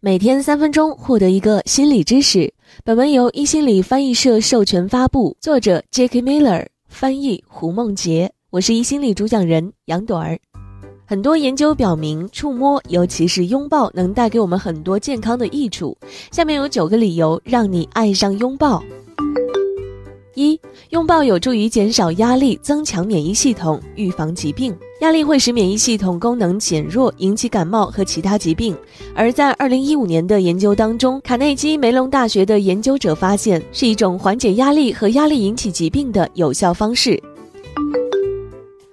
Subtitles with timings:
[0.00, 2.52] 每天三分钟，获得一个心理知识。
[2.84, 8.32] 本文由一心理翻译社授权发布，作者 Jacky Miller，翻译胡梦洁。
[8.50, 10.38] 我是一心理主讲人杨朵儿。
[11.04, 15.96] 很多研究表明，触摸，尤其是拥抱，能带给我们很多健康的益处。
[16.30, 18.82] 下面有九个理由让你爱上拥抱。
[20.38, 20.58] 一、
[20.90, 24.72] 拥抱有助于减少压力，增强免疫系统，预防疾病。
[25.00, 28.76] 压力会使免疫系统功能减弱，引起感冒和其他疾病。
[29.14, 37.20] 而在二零一五年的研究当中，卡内基梅隆大学的研究者发现，是一种缓解压力和压力引起疾病的有效方式。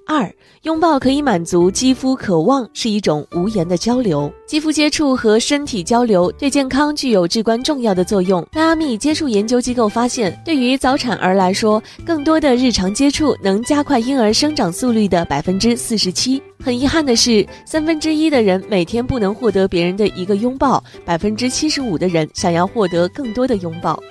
[0.07, 0.31] 二、
[0.65, 4.33] 拥抱可以满足肌肤渴望，是一种无言的交流。
[4.47, 8.43] 肌肤接触和身体交流对健康具有至关重要的作用。
[8.51, 16.41] 迈阿密接触研究机构发现，对于早产儿来说，更多的日常接触能加快婴儿生长速率的百分之四十七。
[16.63, 24.01] 很遗憾的是，三分之一的人每天不能获得别人的一个拥抱，百分之七十五的人想要获得更多的拥抱。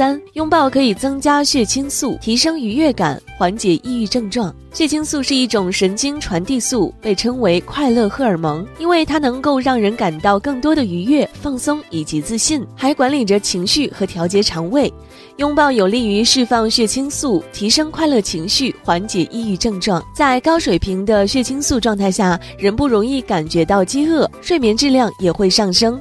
[0.00, 4.50] 三、拥抱可以增加血清素，提升愉悦感，缓解抑郁症状。
[4.72, 14.90] 血清素是一种神经传递素，被称为快乐荷尔蒙，因为它能够让人感到更多的愉悦、放松以及自信，还管理着情绪和调节肠胃。
[15.36, 20.02] 拥抱有利于释放血清素，提升快乐情绪，缓解抑郁症状。
[20.16, 26.00] 在高水平的血清素状态下，人不容易感觉到饥饿，睡眠质量也会上升。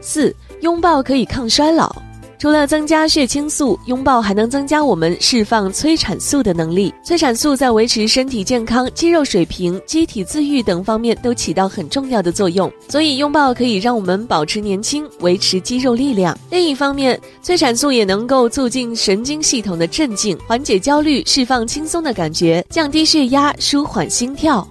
[0.00, 1.92] 四、拥抱可以抗衰老。
[2.40, 6.90] 除了增加血清素，拥抱还能增加我们释放催产素的能力。
[7.04, 12.72] 催产素在维持身体健康、肌肉水平、机体自愈等方面都起到很重要的作用。
[12.88, 16.34] 所以，拥抱可以让我们保持年轻，维持肌肉力量。
[16.48, 24.66] 另一方面，催产素也能够促进神经系统的镇静，缓解焦虑，释放轻松的感觉，降低血压，舒缓心跳。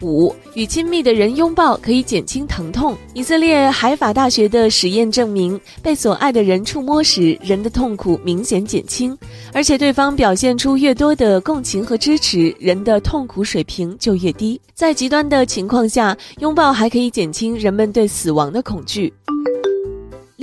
[0.00, 2.96] 五与亲密的人拥抱可以减轻疼痛。
[3.12, 9.16] 以色列海法大学的实验证明，被所爱的人触摸时，人的痛苦明显减轻，
[9.52, 14.60] 而且对方表现出越多的共情和支持，人的痛苦水平就越低。
[14.74, 19.12] 在极端的情况下，拥抱还可以减轻人们对死亡的恐惧。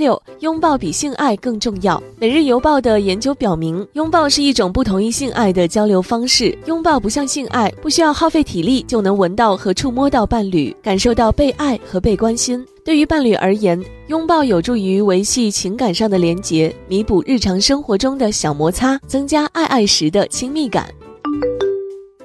[0.02, 2.02] 六，拥抱比性爱更重要。
[2.18, 6.58] 每日邮报的研究表明，拥抱是一种不同于性爱的交流方式。
[6.66, 12.66] 拥抱不像性爱，不需要耗费体力就能闻到和触摸到伴侣，感受到被爱和被关心。
[12.84, 20.92] 对于伴侣而言，拥抱有助于维系情感上的连结，弥补日常生活中的小摩擦，增加爱爱时的亲密感。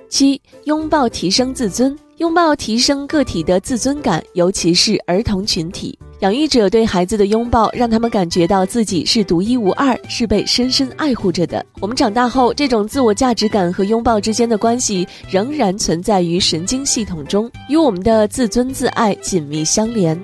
[0.09, 1.95] 七，拥抱提升自尊。
[2.17, 5.95] 拥抱提升个体的自尊感，尤其是儿童群体。
[6.21, 11.63] 养育者对孩子的拥抱，让他们感觉到自己是独一无二，是被深深爱护着的。
[11.79, 20.19] 我们长大后，这种自我价值感和拥抱之间的关系仍然存在于神经系统中，与我们的自尊自爱紧密相连。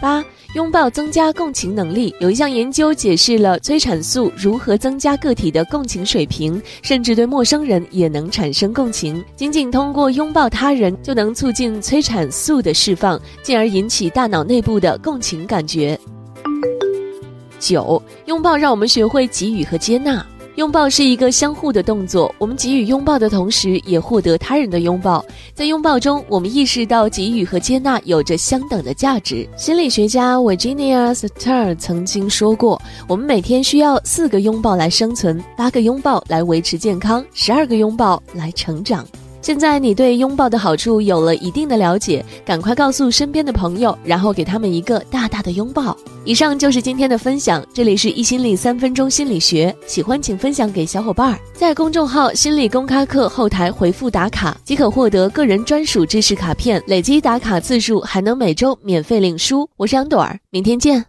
[0.00, 0.24] 八。
[0.54, 2.12] 拥抱增加共情能力。
[2.18, 9.24] 有一项研究解释了催产素如何增加个体的共情水平，甚至对陌生人也能产生共情。
[9.36, 15.98] 仅仅通过拥抱他人，就能促进催产素的释放，进而引起大脑内部的共情感觉。
[17.60, 20.26] 九，拥抱让我们学会给予和接纳。
[20.60, 25.24] 拥抱是一个相互的动作，我们给予拥抱的同时，也获得他人的拥抱。
[25.54, 29.48] 在拥抱中，我们意识到给予和接纳有着相等的价值。
[29.56, 32.78] 心理学家 Virginia Satir 曾经说过
[33.08, 39.06] ：“我们每天需要四个拥抱来生存，八个拥抱来维持健康，十二个拥抱来成长。”
[39.42, 45.96] 现在你对拥抱的好处有了一定的了解，赶快告诉身边的朋友，然后给他们一个大大的拥抱。
[46.24, 59.68] 以上就是今天的分享，这里是一心理三分钟心理学，喜欢请分享给小伙伴，在公众号心理公开课后台回复打卡即可获得个人专属知识卡片，累积打卡次数还能每周免费领书。
[59.78, 61.04] 我是杨朵儿，明天见。